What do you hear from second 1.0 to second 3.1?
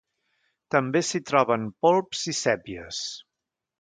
s'hi troben polps i sèpies.